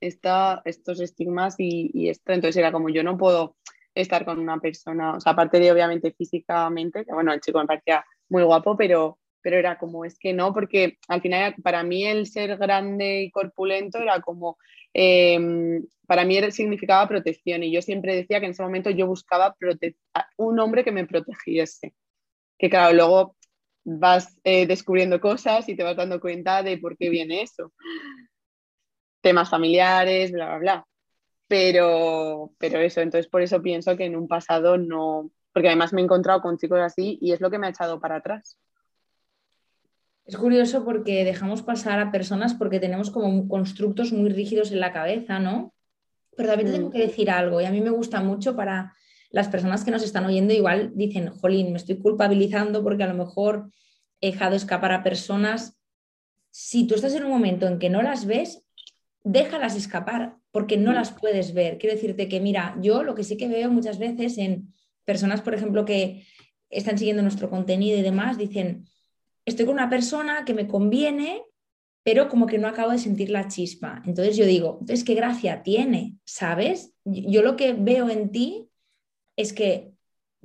[0.01, 3.57] esta, estos estigmas y, esto, entonces era como yo no puedo
[3.93, 7.67] estar con una persona, o sea, aparte de obviamente físicamente, que bueno, el chico me
[7.67, 12.03] parecía muy guapo, pero, pero era como, es que no, porque al final para mí
[12.03, 14.57] el ser grande y corpulento era como,
[14.91, 19.55] em, para mí significaba protección y yo siempre decía que en ese momento yo buscaba
[20.37, 21.93] un hombre que me protegiese.
[22.57, 23.35] Que claro, luego
[23.83, 27.71] vas eh, descubriendo cosas y te vas dando cuenta de por qué viene eso.
[29.21, 30.87] Temas familiares, bla, bla, bla.
[31.47, 36.01] Pero, pero eso, entonces por eso pienso que en un pasado no, porque además me
[36.01, 38.57] he encontrado con chicos así y es lo que me ha echado para atrás.
[40.25, 44.91] Es curioso porque dejamos pasar a personas porque tenemos como constructos muy rígidos en la
[44.91, 45.73] cabeza, ¿no?
[46.35, 46.91] Pero también tengo mm.
[46.91, 48.93] que decir algo y a mí me gusta mucho para
[49.29, 53.13] las personas que nos están oyendo, igual dicen, jolín, me estoy culpabilizando porque a lo
[53.13, 53.69] mejor
[54.21, 55.77] he dejado escapar a personas.
[56.49, 58.63] Si tú estás en un momento en que no las ves,
[59.23, 60.95] déjalas escapar porque no mm.
[60.95, 61.77] las puedes ver.
[61.77, 65.53] Quiero decirte que, mira, yo lo que sí que veo muchas veces en personas, por
[65.53, 66.25] ejemplo, que
[66.69, 68.87] están siguiendo nuestro contenido y demás, dicen,
[69.45, 71.43] estoy con una persona que me conviene,
[72.03, 74.01] pero como que no acabo de sentir la chispa.
[74.05, 76.15] Entonces yo digo, entonces, ¿qué gracia tiene?
[76.23, 76.93] ¿Sabes?
[77.03, 78.69] Yo lo que veo en ti
[79.35, 79.91] es que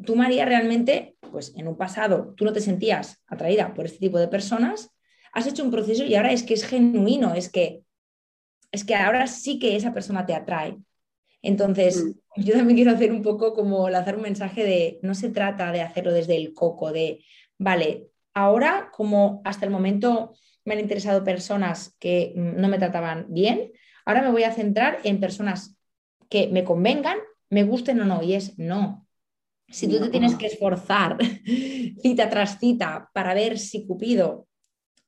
[0.04, 4.18] tú, María, realmente, pues en un pasado tú no te sentías atraída por este tipo
[4.18, 4.90] de personas,
[5.32, 7.82] has hecho un proceso y ahora es que es genuino, es que,
[8.72, 10.76] es que ahora sí que esa persona te atrae.
[11.42, 12.42] Entonces, mm.
[12.42, 15.82] yo también quiero hacer un poco como lanzar un mensaje de, no se trata de
[15.82, 17.24] hacerlo desde el coco, de,
[17.58, 23.72] vale, ahora como hasta el momento me han interesado personas que no me trataban bien,
[24.04, 25.76] ahora me voy a centrar en personas
[26.28, 29.06] que me convengan, me gusten o no, y es no.
[29.68, 31.16] Si tú te tienes que esforzar
[32.02, 34.48] cita tras cita para ver si Cupido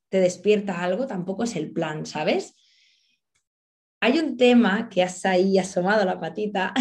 [0.08, 2.54] te despierta algo, tampoco es el plan, ¿sabes?
[4.00, 6.74] Hay un tema que has ahí asomado la patita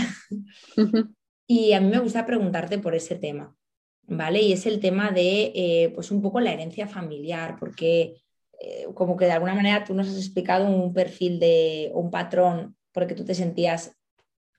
[1.47, 3.55] y a mí me gusta preguntarte por ese tema,
[4.07, 4.41] ¿vale?
[4.41, 8.21] Y es el tema de, eh, pues un poco la herencia familiar, porque
[8.59, 12.77] eh, como que de alguna manera tú nos has explicado un perfil de un patrón
[12.91, 13.97] porque tú te sentías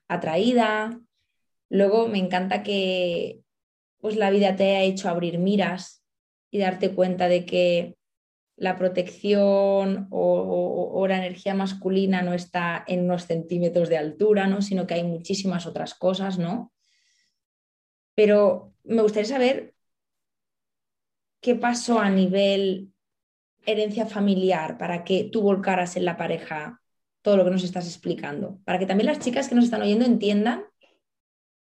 [0.07, 0.99] atraída.
[1.69, 3.41] Luego me encanta que
[3.99, 6.03] pues la vida te haya hecho abrir miras
[6.51, 7.95] y darte cuenta de que
[8.57, 14.61] la protección o, la energía masculina no está en unos centímetros de altura, ¿no?
[14.61, 16.71] sino que hay muchísimas otras cosas, ¿no?
[18.15, 19.73] Pero me gustaría saber
[21.41, 22.93] qué pasó a nivel
[23.65, 26.81] herencia familiar para que tú volcaras en la pareja
[27.21, 30.05] todo lo que nos estás explicando, para que también las chicas que nos están oyendo
[30.05, 30.65] entiendan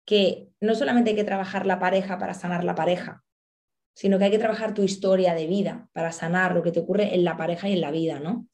[0.05, 3.23] que no solamente hay que trabajar la pareja para sanar la pareja,
[3.93, 7.15] sino que hay que trabajar tu historia de vida para sanar lo que te ocurre
[7.15, 8.47] en la pareja y en la vida, ¿no?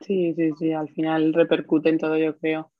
[0.00, 2.72] Sí, sí, sí, al final repercute en todo, yo creo.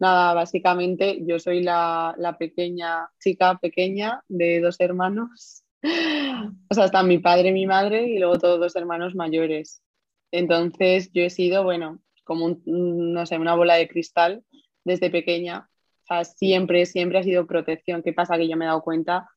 [0.00, 5.64] Nada, básicamente yo soy la, pequeña chica pequeña de dos hermanos.
[6.70, 9.82] O sea, están mi padre mi madre y luego todos dos hermanos mayores.
[10.30, 14.44] Entonces yo he sido, bueno, como no sé, una bola de cristal
[14.84, 15.68] desde pequeña.
[16.04, 18.02] O sea, siempre, siempre ha sido protección.
[18.02, 18.36] ¿Qué pasa?
[18.36, 19.28] Que yo me he dado cuenta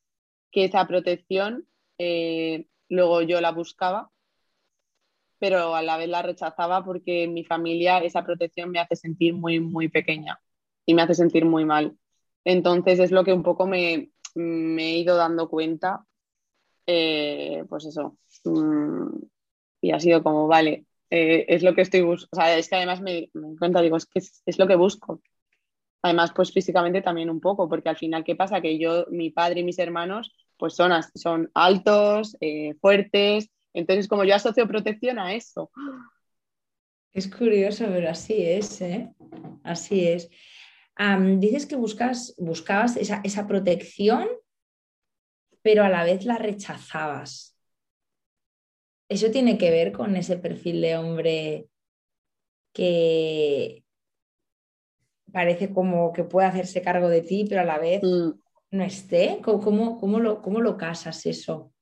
[0.51, 1.65] que esa protección
[1.97, 4.11] eh, luego yo la buscaba,
[5.39, 9.33] pero a la vez la rechazaba porque en mi familia esa protección me hace sentir
[9.33, 10.39] muy, muy pequeña
[10.85, 11.97] y me hace sentir muy mal.
[12.43, 16.05] Entonces es lo que un poco me, he ido dando cuenta,
[16.85, 18.17] eh, pues eso.
[18.45, 19.17] Mm,
[19.81, 22.29] y ha sido como, vale, eh, es lo que estoy buscando.
[22.31, 25.21] O sea, es que además me, me cuenta, digo, es que es, lo que busco.
[26.03, 28.61] Además, pues físicamente también un poco, porque al final, ¿qué pasa?
[28.61, 34.23] Que yo, mi padre y mis hermanos, pues son, son altos, eh, fuertes, entonces como
[34.23, 35.71] yo asocio protección a eso.
[37.13, 39.11] Es curioso, pero así es, ¿eh?
[39.63, 40.29] Así es.
[41.39, 44.27] Dices que buscas, buscabas esa, esa protección,
[45.61, 47.57] pero a la vez la rechazabas.
[49.09, 51.67] ¿Eso tiene que ver con ese perfil de hombre
[52.73, 53.83] que,
[55.31, 58.31] parece como que puede hacerse cargo de ti, pero a la vez mm.
[58.71, 59.39] no esté?
[59.41, 61.73] ¿Cómo, cómo, lo, ¿Cómo lo casas eso?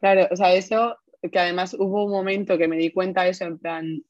[0.00, 3.44] Claro, o sea, eso, que además hubo un momento que me di cuenta de eso,
[3.44, 4.04] en plan,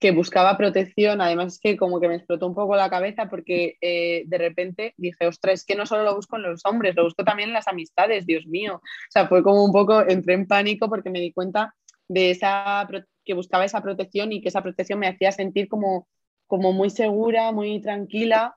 [0.00, 3.76] que buscaba protección, además es que como que me explotó un poco la cabeza porque
[3.80, 7.04] eh, de repente dije, ostras, es que no solo lo busco en los hombres, lo
[7.04, 8.76] busco también en las amistades, Dios mío.
[8.76, 11.74] O sea, fue como un poco, entré en pánico porque me di cuenta
[12.08, 12.88] de esa,
[13.24, 16.08] que buscaba esa protección y que esa protección me hacía sentir como
[16.50, 18.56] como muy segura, muy tranquila.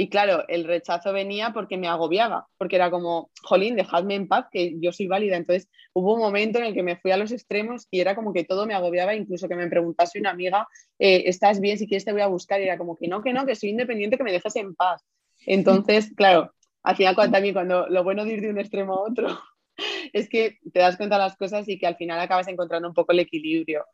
[0.00, 4.46] Y claro, el rechazo venía porque me agobiaba, porque era como, jolín, dejadme en paz,
[4.50, 5.36] que yo soy válida.
[5.36, 8.32] Entonces hubo un momento en el que me fui a los extremos y era como
[8.32, 10.66] que todo me agobiaba, incluso que me preguntase una amiga,
[10.98, 11.76] eh, ¿estás bien?
[11.76, 12.62] Si quieres te voy a buscar.
[12.62, 15.04] Y era como que no, que no, que soy independiente, que me dejes en paz.
[15.44, 19.38] Entonces, claro, al final también cuando lo bueno de ir de un extremo a otro
[20.14, 22.94] es que te das cuenta de las cosas y que al final acabas encontrando un
[22.94, 23.84] poco el equilibrio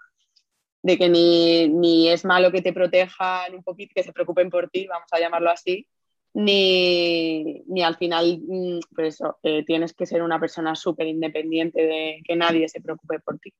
[0.87, 4.87] de que ni, es malo que te protejan un poquito, que se preocupen por ti,
[4.87, 5.85] vamos a llamarlo así,
[6.38, 12.37] ni, al final, mm, pues eso, tienes que ser una persona súper independiente de que
[12.37, 13.55] nadie se preocupe por ti.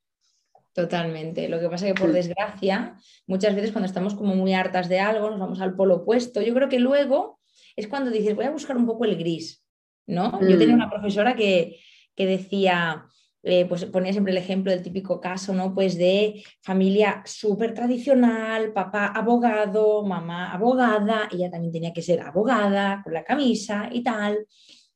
[0.75, 1.49] Totalmente.
[1.49, 2.13] Lo que pasa es que por mm.
[2.13, 6.43] desgracia, muchas veces cuando estamos como muy hartas de algo, nos vamos al polo opuesto.
[6.43, 7.41] Yo creo que luego
[7.77, 9.65] es cuando dices, voy a buscar un poco el gris,
[10.07, 10.39] ¿no?
[10.43, 10.81] Yo tenía mm.
[10.81, 11.81] una profesora que,
[12.15, 13.07] que decía,
[13.49, 15.73] eh, pues ponía siempre el ejemplo del típico caso, ¿no?
[15.73, 23.03] Pues de familia súper tradicional, papá abogado, mamá abogada, ella también tenía que ser abogada,
[23.05, 24.47] con la camisa y tal.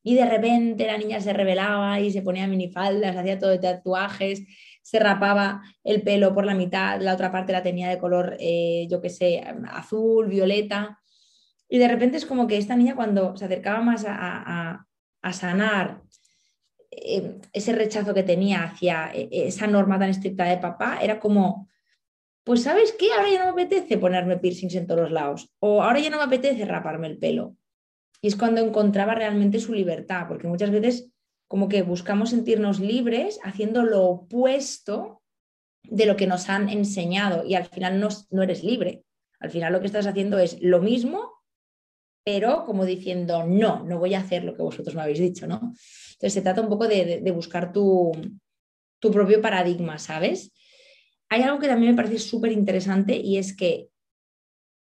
[0.03, 4.43] Y de repente la niña se revelaba y se ponía minifaldas, hacía todo de tatuajes,
[4.83, 8.89] se rapaba el pelo por la mitad, la otra parte la tenía de color, eh,
[8.91, 10.99] yo qué sé, azul, violeta.
[11.69, 14.87] Y de repente es como que esta niña cuando se acercaba más a,
[15.23, 16.03] a sanar
[17.03, 21.69] eh, ese rechazo que tenía hacia eh, esa norma tan estricta de papá era como,
[22.45, 25.83] pues sabes qué, ahora ya no me apetece ponerme piercings en todos los lados o
[25.83, 27.57] ahora ya no me apetece raparme el pelo.
[28.23, 31.11] Y es cuando encontraba realmente su libertad, porque muchas veces
[31.49, 35.23] como que buscamos sentirnos libres haciendo lo opuesto
[35.83, 39.05] de lo que nos han enseñado y al final no, no eres libre.
[39.41, 41.40] Al final lo que estás haciendo es lo mismo,
[42.25, 45.75] pero como diciendo, no, no voy a hacer lo que vosotros me habéis dicho, ¿no?
[46.13, 48.13] Entonces se trata un poco de, buscar tu,
[49.01, 50.53] propio paradigma, ¿sabes?
[51.29, 53.89] Hay algo que también me parece súper interesante y es que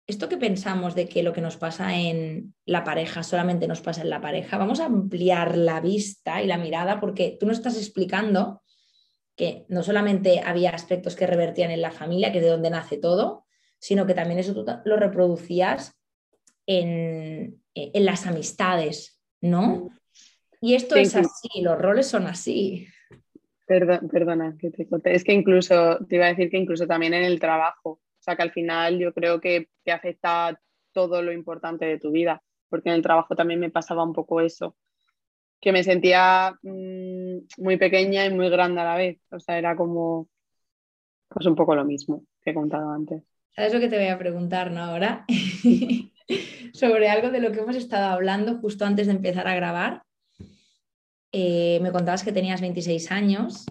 [0.07, 4.03] esto que pensamos de que lo que nos pasa en la pareja solamente nos pasa
[4.03, 7.79] en la pareja, vamos a ampliar la vista y la mirada porque tú nos estás
[7.79, 8.63] explicando
[9.35, 12.99] que no solamente había aspectos que revertían en la familia, que es de donde nace
[12.99, 13.47] todo,
[13.79, 15.97] sino que también eso tú lo reproducías
[16.67, 19.91] en, las amistades, ¿no?
[20.61, 22.87] Y esto es así, los roles son así.
[23.67, 25.15] perdona, que te conté.
[25.15, 28.37] Es que incluso, te iba a decir que incluso también en el trabajo, o sea
[28.37, 30.59] que al final yo creo que te afecta
[30.93, 34.41] todo lo importante de tu vida, porque en el trabajo también me pasaba un poco
[34.41, 34.77] eso,
[35.61, 39.77] que me sentía mm, muy pequeña y muy grande a la vez, o sea, era
[39.77, 40.29] como,
[41.29, 43.23] pues un poco lo mismo que he contado antes.
[43.55, 44.83] ¿Sabes lo que te voy a preguntar, no?
[44.83, 45.25] Ahora,
[46.73, 50.03] sobre algo de lo que hemos estado hablando justo antes de empezar a grabar.
[51.33, 53.67] Eh, me contabas que tenías 26 años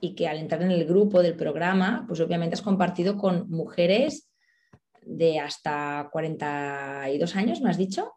[0.00, 4.30] y que al entrar en el grupo del programa, pues obviamente has compartido con mujeres
[5.02, 8.12] de hasta 42 años, ¿me has dicho?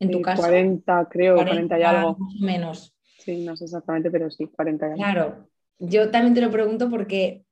[0.00, 0.42] En tu caso.
[0.42, 2.16] 40, creo, 40, y algo.
[2.18, 2.96] Más o menos.
[3.18, 5.02] Sí, no sé exactamente, pero sí, 40 y algo.
[5.02, 7.44] Claro, yo también te lo pregunto porque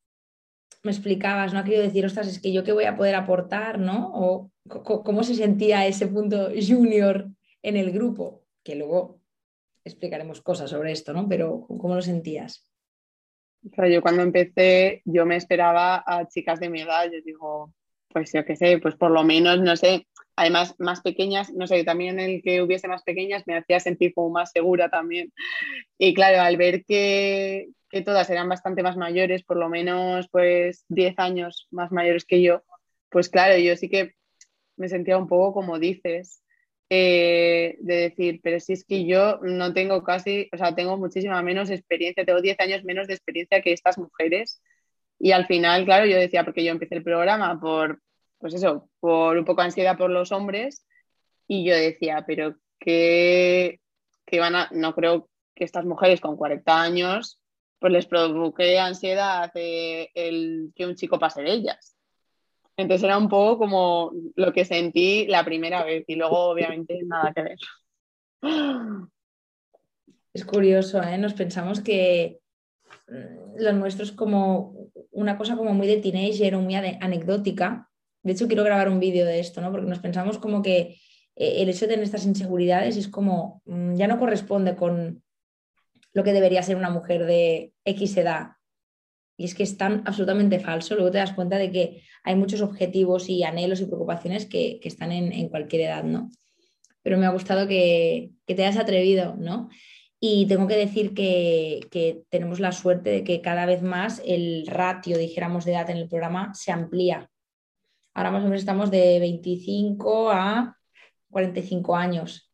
[0.83, 1.63] me explicabas, ¿no?
[1.63, 4.11] Quiero decir, ostras, es que yo qué voy a poder aportar, ¿no?
[4.15, 7.29] O cómo se sentía ese punto junior
[7.63, 9.21] en el grupo, que luego
[9.85, 11.29] explicaremos cosas sobre esto, ¿no?
[11.29, 12.71] Pero ¿cómo lo sentías?
[13.65, 17.75] O sea, yo cuando empecé, yo me esperaba a chicas de mi edad, yo digo,
[18.09, 21.85] pues yo qué sé, pues por lo menos, no sé, además más pequeñas, no sé,
[21.85, 25.33] también el que hubiese más pequeñas me hacía sentir como más segura también.
[25.99, 30.85] Y claro, al ver que, que todas eran bastante más mayores, por lo menos pues
[30.89, 32.63] 10 años más mayores que yo,
[33.11, 34.15] pues claro, yo sí que
[34.81, 36.43] me sentía un poco como dices,
[36.89, 41.43] eh, de decir, pero si es que yo no tengo casi, o sea, tengo muchísima
[41.43, 44.63] menos experiencia, tengo 10 años menos de experiencia que estas mujeres.
[45.19, 48.01] Y al final, claro, yo decía, porque yo empecé el programa por,
[48.39, 50.87] pues eso, por un poco ansiedad por los hombres,
[51.47, 53.81] y yo decía, pero que,
[54.27, 57.41] que van a, no creo que estas mujeres con 40 años
[57.79, 61.97] pues les provoqué ansiedad el que un chico pase de ellas.
[62.81, 67.33] Entonces era un poco como lo que sentí la primera vez y luego obviamente nada
[67.35, 67.59] que ver.
[70.33, 71.19] Es curioso, ¿eh?
[71.19, 72.39] Nos pensamos que
[73.09, 74.75] mm, lo nuestro es como
[75.11, 77.89] una cosa como muy de teenager o muy anecdótica.
[78.23, 79.73] De hecho, quiero grabar un vídeo de esto, ¿no?
[79.73, 80.97] Porque nos pensamos como que
[81.37, 85.23] eh, el hecho de tener estas inseguridades es como, mm, ya no corresponde con,
[86.13, 88.53] lo que debería ser una mujer de X edad.
[89.41, 90.95] Y es que es tan absolutamente falso.
[90.95, 95.13] Luego te das cuenta de que hay muchos objetivos y anhelos y preocupaciones que, están
[95.13, 96.29] en, cualquier edad, ¿no?
[97.03, 99.71] Pero me ha gustado que, te hayas atrevido, ¿no?
[100.21, 104.67] Y tengo que decir que, que, tenemos la suerte de que cada vez más el
[104.67, 107.31] ratio, dijéramos, de edad en el programa se amplía.
[108.13, 110.77] Ahora más o menos estamos de 25 a
[111.31, 112.53] 45 años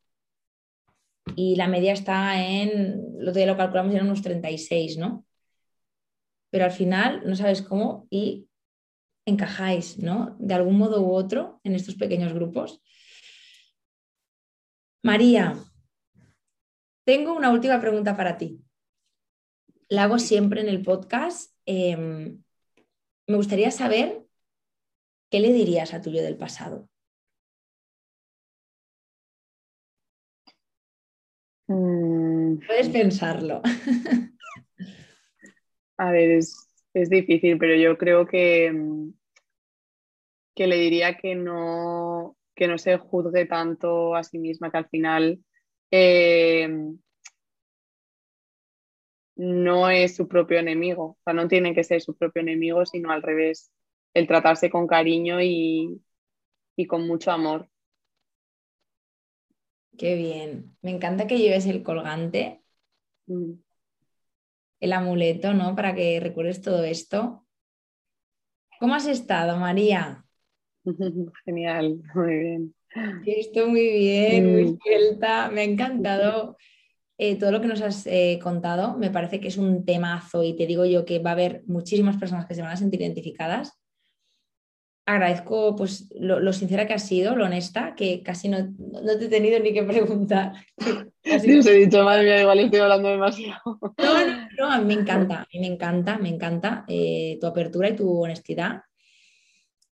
[1.34, 5.25] y la media está en, lo que lo calculamos en unos 36, ¿no?
[6.56, 8.48] Pero al final no sabes cómo y
[9.26, 10.34] encajáis, ¿no?
[10.38, 12.80] De algún modo u otro en estos pequeños grupos.
[15.02, 15.54] María,
[17.04, 18.64] tengo una última pregunta para ti.
[19.90, 21.54] La hago siempre en el podcast.
[21.66, 22.42] Em,
[23.26, 24.24] me gustaría saber
[25.30, 26.88] qué le dirías a tu yo del pasado.
[31.68, 32.60] Mm.
[32.66, 33.60] Puedes pensarlo.
[35.98, 39.10] A ver, es, difícil, pero yo creo que, mm,
[40.54, 44.88] que le diría que no, que no se juzgue tanto a sí misma, que al
[44.88, 45.38] final
[45.90, 46.68] eh,
[49.36, 51.04] no es su propio enemigo.
[51.04, 53.70] O sea, no tiene que ser su propio enemigo, sino al revés,
[54.14, 56.00] el tratarse con cariño y,
[56.76, 57.68] y con mucho amor.
[59.98, 60.76] Qué bien.
[60.82, 62.62] Me encanta que lleves el colgante,
[63.26, 63.65] mm.
[64.86, 65.76] El amuleto, ¿no?
[65.76, 67.46] Para que recuerdes todo esto.
[68.80, 70.24] ¿Cómo has estado, María?
[71.44, 72.74] Genial, muy bien.
[73.26, 74.78] Estoy muy bien, muy mm.
[74.82, 75.50] suelta.
[75.50, 76.56] Me ha encantado
[77.18, 78.96] eh, todo lo que nos has eh, contado.
[78.96, 82.16] Me parece que es un temazo y te digo yo que va a haber muchísimas
[82.16, 83.78] personas que se van a sentir identificadas
[85.06, 89.60] agradezco pues lo, sincera que has sido, lo honesta, que casi no, te he tenido
[89.60, 90.52] ni que preguntar.
[91.26, 93.60] Sí, os he dicho, madre mía, igual estoy hablando demasiado.
[93.98, 94.14] No,
[94.58, 97.96] no, a mí me encanta, a mí me encanta, me encanta eh, tu apertura y
[97.96, 98.82] tu honestidad.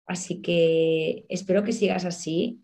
[0.06, 2.62] Así que espero que sigas así.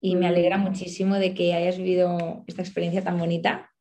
[0.00, 3.72] Y me alegra muchísimo de que hayas vivido esta experiencia tan bonita.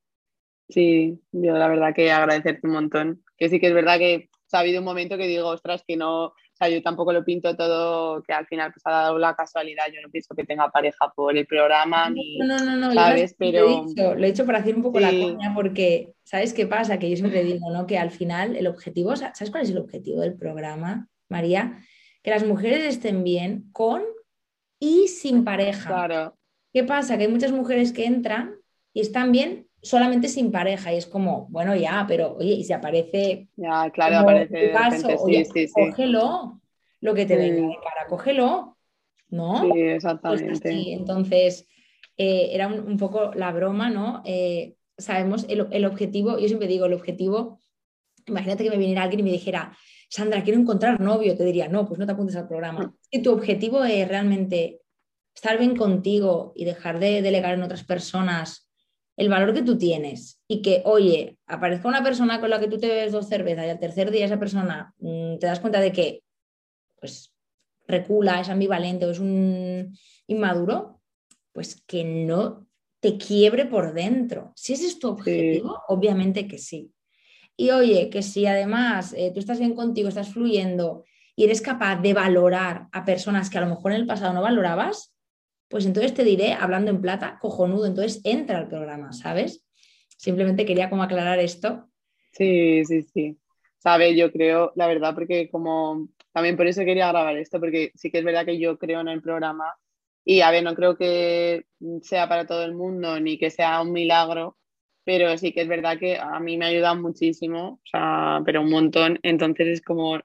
[0.67, 3.23] Sí, yo la verdad que agradecerte un montón.
[3.38, 6.34] Que sí que es verdad que ha habido un momento que digo, ostras, que no,
[6.56, 9.88] O sea, yo tampoco lo pinto todo que al final pues ha dado la casualidad.
[9.93, 13.36] Yo no pienso que tenga pareja por el programa ni, No, no, no, ¿sabes?
[13.38, 16.53] Lo he, Pero dicho, lo he hecho para hacer un poco la coña porque, ¿sabes
[16.53, 16.97] qué pasa?
[16.97, 17.86] Que yo siempre digo, ¿no?
[17.86, 21.78] Que al final el objetivo, ¿sabes cuál es el objetivo del programa, María?
[22.24, 24.03] Que las mujeres estén bien con
[24.80, 25.89] y sin pareja.
[25.89, 26.38] claro,
[26.72, 27.18] ¿Qué pasa?
[27.18, 28.56] Que hay muchas mujeres que entran
[28.93, 32.74] y están bien solamente sin pareja y es como, bueno, ya, pero oye, y si
[32.74, 35.74] aparece ya, claro, aparece caso, oye, sí, sí.
[35.74, 36.60] cógelo,
[37.02, 38.78] lo que te venga de cara, cógelo,
[39.30, 39.62] ¿no?
[39.62, 40.70] Sí, Pues exactamente.
[40.70, 41.68] así, entonces,
[42.18, 44.24] eh, era un, un poco la broma, ¿no?
[44.26, 47.60] Eh, sabemos el, el objetivo, yo siempre digo, el objetivo,
[48.26, 49.78] imagínate que me viniera alguien y me dijera,
[50.10, 52.88] Sandra, quiero encontrar novio, te diría, no, pues no te apuntes al programa.
[52.88, 52.98] Mm.
[53.12, 54.82] Si tu objetivo es realmente
[55.36, 58.64] estar bien contigo y dejar de delegar en otras personas
[59.18, 62.78] el valor que tú tienes y que, oye, aparezca una persona con la que tú
[62.78, 65.91] te bebes dos cervezas y al tercer día esa persona mm, te das cuenta de
[65.91, 66.24] que,
[66.99, 67.34] pues,
[67.88, 69.95] recula, es ambivalente o es un
[70.28, 71.01] inmaduro,
[71.53, 72.68] pues que no
[72.99, 74.51] te quiebre por dentro.
[74.55, 76.91] Si ese es tu objetivo, obviamente que sí.
[77.55, 81.05] Y oye, que si además eh, tú estás bien contigo, estás fluyendo
[81.36, 84.41] y eres capaz de valorar a personas que a lo mejor en el pasado no
[84.41, 85.14] valorabas,
[85.76, 89.67] pues entonces te diré, hablando en plata, cojonudo, entonces entra al programa, ¿sabes?
[90.07, 91.89] Simplemente quería como aclarar esto.
[92.32, 93.38] Sí, sí, sí.
[93.78, 98.09] Sabe, yo creo, la verdad, porque como también por eso quería grabar esto, porque sí
[98.09, 99.76] que es verdad que yo creo en el programa
[100.23, 101.65] y a ver, no creo que
[102.03, 104.55] sea para todo el mundo ni que sea un milagro,
[105.03, 108.61] pero sí que es verdad que a mí me ha ayudado muchísimo, o sea, pero
[108.61, 110.21] un montón, entonces es como,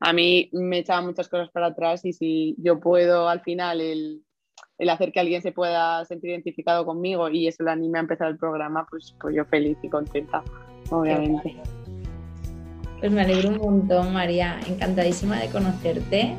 [0.00, 4.24] a mí me echaban muchas cosas para atrás y si yo puedo al final el,
[4.78, 8.28] el hacer que alguien se pueda sentir identificado conmigo y eso le anime a empezar
[8.28, 10.42] el programa, pues, pues yo feliz y contenta,
[10.90, 11.56] obviamente.
[13.00, 14.58] Pues me alegro un montón, María.
[14.66, 16.34] Encantadísima de conocerte.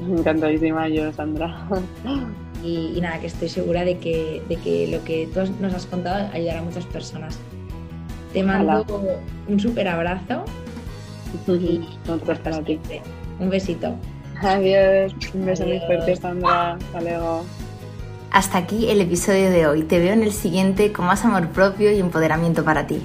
[0.00, 1.66] Encantadísima yo, Sandra.
[2.62, 5.72] Y, y nada, que estoy segura de que, de que lo que tú has- nos
[5.72, 7.38] has contado ayudará a muchas personas.
[8.32, 8.84] Te mando
[9.48, 10.44] un súper abrazo
[11.48, 11.80] y
[12.66, 13.02] siempre.
[13.38, 13.94] Un besito.
[14.42, 15.14] Adiós.
[15.34, 16.72] Un beso muy fuerte, Sandra.
[16.74, 17.44] Hasta luego.
[18.36, 19.82] Hasta aquí el episodio de hoy.
[19.82, 23.00] Te veo en el siguiente con más amor propio y empoderamiento para ti.